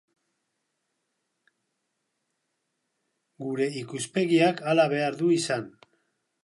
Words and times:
Gure 3.45 3.69
ikuspegiak 3.85 4.67
hala 4.73 4.89
behar 4.97 5.21
du 5.23 5.33
izan. 5.41 5.71